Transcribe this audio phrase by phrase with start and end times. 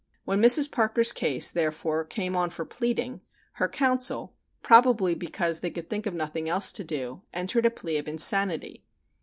[0.25, 0.71] When Mrs.
[0.71, 3.21] Parker's case, therefore, came on for pleading,
[3.61, 7.97] her counsel, probably because they could think of nothing else to do, entered a plea
[7.99, 8.83] of insanity.